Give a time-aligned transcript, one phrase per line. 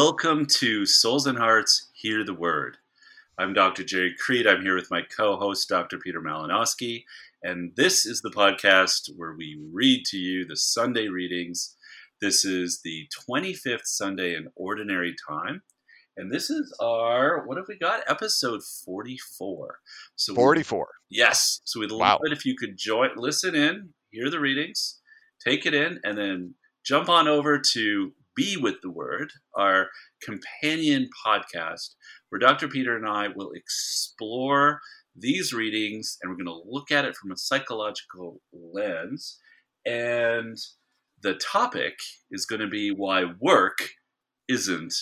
[0.00, 2.76] Welcome to Souls and Hearts Hear the Word.
[3.36, 3.82] I'm Dr.
[3.82, 4.46] Gerry Crete.
[4.46, 5.98] I'm here with my co host, Dr.
[5.98, 7.02] Peter Malinoski.
[7.42, 11.74] And this is the podcast where we read to you the Sunday readings.
[12.20, 15.62] This is the 25th Sunday in Ordinary Time.
[16.16, 18.08] And this is our, what have we got?
[18.08, 19.80] Episode 44.
[20.14, 20.86] So 44.
[21.10, 21.60] We, yes.
[21.64, 25.00] So we'd love it if you could join, listen in, hear the readings,
[25.44, 26.54] take it in, and then
[26.84, 29.88] jump on over to Be with the Word, our
[30.22, 31.96] companion podcast,
[32.28, 32.68] where Dr.
[32.68, 34.80] Peter and I will explore
[35.16, 39.40] these readings and we're going to look at it from a psychological lens.
[39.84, 40.56] And
[41.20, 41.94] the topic
[42.30, 43.78] is going to be why work
[44.46, 44.94] isn't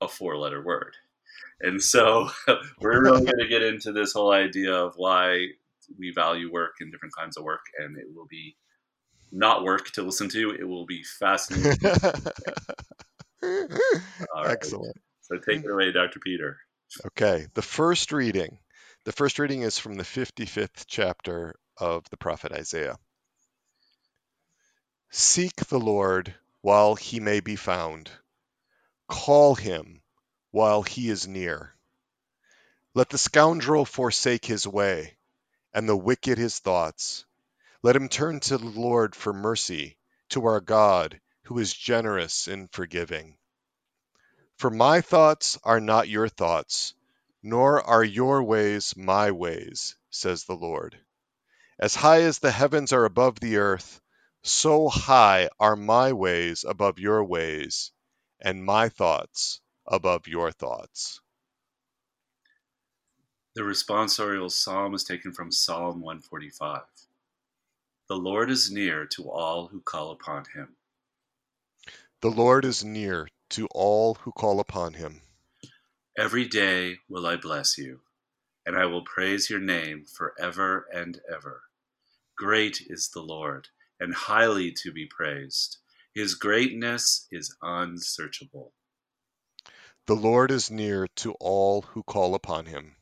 [0.00, 0.96] a four letter word.
[1.60, 2.30] And so
[2.80, 5.46] we're really going to get into this whole idea of why
[6.00, 8.56] we value work and different kinds of work, and it will be
[9.32, 10.50] not work to listen to.
[10.50, 11.78] It will be fascinating.
[14.44, 14.96] Excellent.
[15.22, 16.20] So take it away, Dr.
[16.20, 16.58] Peter.
[17.06, 17.46] Okay.
[17.54, 18.58] The first reading.
[19.04, 22.98] The first reading is from the 55th chapter of the prophet Isaiah.
[25.10, 28.10] Seek the Lord while he may be found.
[29.08, 30.02] Call him
[30.50, 31.74] while he is near.
[32.94, 35.16] Let the scoundrel forsake his way,
[35.74, 37.24] and the wicked his thoughts.
[37.84, 42.68] Let him turn to the Lord for mercy, to our God, who is generous in
[42.68, 43.36] forgiving.
[44.56, 46.94] For my thoughts are not your thoughts,
[47.42, 50.96] nor are your ways my ways, says the Lord.
[51.76, 54.00] As high as the heavens are above the earth,
[54.44, 57.90] so high are my ways above your ways,
[58.40, 61.20] and my thoughts above your thoughts.
[63.54, 66.82] The responsorial psalm is taken from Psalm 145.
[68.08, 70.76] The Lord is near to all who call upon him.
[72.20, 75.22] The Lord is near to all who call upon him.
[76.16, 78.00] Every day will I bless you,
[78.66, 81.62] and I will praise your name forever and ever.
[82.36, 83.68] Great is the Lord,
[83.98, 85.78] and highly to be praised
[86.14, 88.74] his greatness is unsearchable.
[90.06, 92.96] The Lord is near to all who call upon him.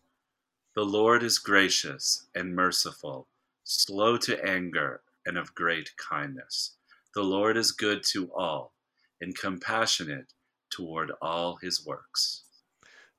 [0.77, 3.27] The Lord is gracious and merciful,
[3.71, 6.77] slow to anger, and of great kindness.
[7.15, 8.75] The Lord is good to all,
[9.21, 10.33] and compassionate
[10.71, 12.43] toward all his works.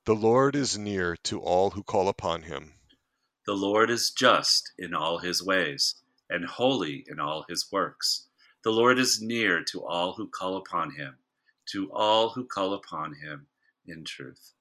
[0.05, 2.73] The Lord is near to all who call upon him.
[3.45, 5.95] The Lord is just in all his ways,
[6.29, 8.27] and holy in all his works.
[8.63, 11.15] The Lord is near to all who call upon him,
[11.67, 13.47] to all who call upon him
[13.85, 14.53] in truth.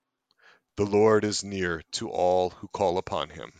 [0.77, 3.53] The Lord is near to all who call upon him.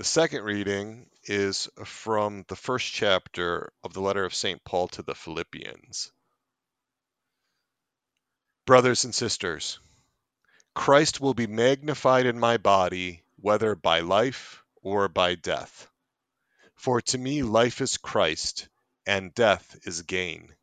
[0.00, 4.64] The second reading is from the first chapter of the letter of St.
[4.64, 6.10] Paul to the Philippians.
[8.64, 9.78] Brothers and sisters,
[10.74, 15.86] Christ will be magnified in my body, whether by life or by death.
[16.76, 18.68] For to me life is Christ,
[19.04, 20.56] and death is gain.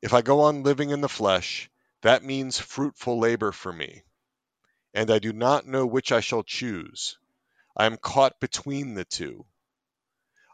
[0.00, 1.68] If I go on living in the flesh,
[2.00, 4.04] that means fruitful labor for me.
[4.94, 7.18] And I do not know which I shall choose.
[7.78, 9.46] I am caught between the two.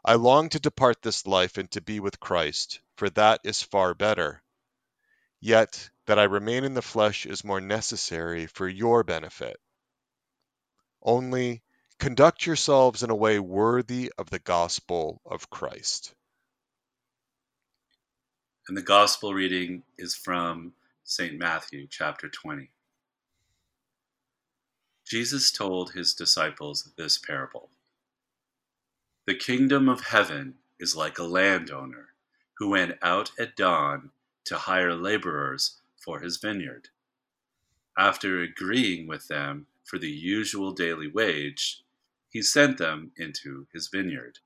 [0.03, 3.93] I long to depart this life and to be with Christ, for that is far
[3.93, 4.43] better.
[5.41, 9.59] Yet that I remain in the flesh is more necessary for your benefit.
[11.01, 11.63] Only
[11.97, 16.13] Conduct yourselves in a way worthy of the gospel of Christ.
[18.67, 21.37] And the gospel reading is from St.
[21.37, 22.69] Matthew, chapter 20.
[25.05, 27.69] Jesus told his disciples this parable
[29.27, 32.13] The kingdom of heaven is like a landowner
[32.57, 34.11] who went out at dawn
[34.45, 36.89] to hire laborers for his vineyard.
[37.97, 41.83] After agreeing with them for the usual daily wage,
[42.29, 44.39] he sent them into his vineyard.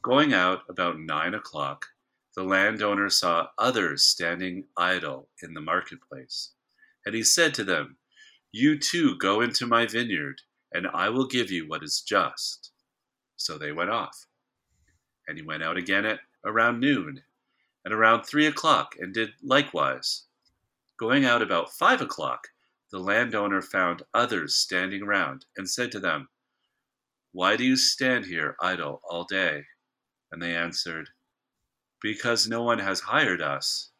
[0.00, 1.86] Going out about nine o'clock,
[2.34, 6.52] the landowner saw others standing idle in the marketplace.
[7.04, 7.96] And he said to them,
[8.56, 10.42] You too go into my vineyard,
[10.72, 12.70] and I will give you what is just.
[13.34, 14.26] So they went off.
[15.26, 17.24] And he went out again at around noon,
[17.84, 20.26] and around three o'clock, and did likewise.
[20.96, 22.46] Going out about five o'clock,
[22.92, 26.28] the landowner found others standing around, and said to them,
[27.32, 29.64] why do you stand here idle all day?
[30.30, 31.10] And they answered,
[32.00, 33.90] Because no one has hired us.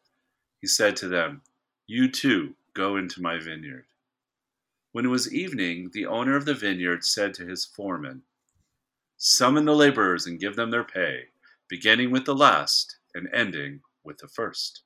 [0.60, 1.42] He said to them,
[1.88, 3.86] You too go into my vineyard.
[4.94, 8.22] When it was evening, the owner of the vineyard said to his foreman,
[9.16, 11.30] Summon the laborers and give them their pay,
[11.68, 14.82] beginning with the last and ending with the first.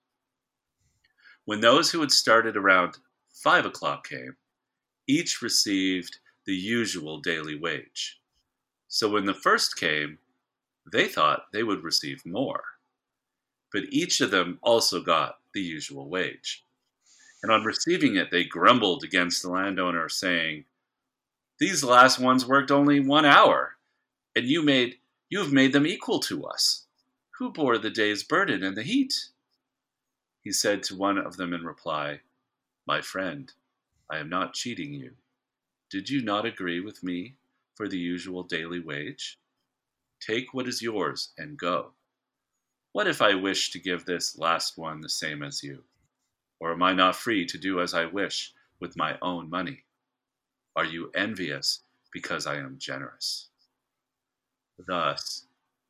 [1.44, 2.96] When those who had started around
[3.34, 4.38] five o'clock came,
[5.06, 8.18] each received the usual daily wage.
[8.88, 10.16] So when the first came,
[10.90, 12.64] they thought they would receive more.
[13.70, 16.64] But each of them also got the usual wage.
[17.42, 20.64] And on receiving it, they grumbled against the landowner, saying,
[21.58, 23.76] These last ones worked only one hour,
[24.34, 24.98] and you made
[25.30, 26.86] you have made them equal to us.
[27.38, 29.28] Who bore the day's burden and the heat?
[30.42, 32.22] He said to one of them in reply,
[32.86, 33.52] My friend,
[34.10, 35.12] I am not cheating you.
[35.90, 37.36] Did you not agree with me
[37.74, 39.38] for the usual daily wage?
[40.20, 41.92] Take what is yours and go.
[42.92, 45.84] What if I wish to give this last one the same as you?
[46.60, 49.84] Or am I not free to do as I wish with my own money?
[50.74, 51.80] Are you envious
[52.12, 53.48] because I am generous?
[54.86, 55.46] Thus,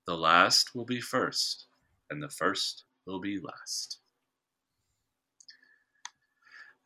[0.06, 1.66] the last will be first,
[2.10, 3.98] and the first will be last.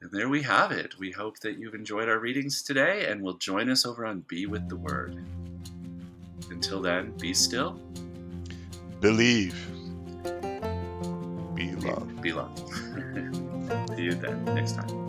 [0.00, 0.98] And there we have it.
[0.98, 4.46] We hope that you've enjoyed our readings today and will join us over on Be
[4.46, 5.24] with the Word.
[6.50, 7.80] Until then, be still.
[9.00, 9.71] Believe.
[11.82, 12.22] Be loved.
[12.22, 12.58] Be loved.
[13.96, 15.02] See you then next time.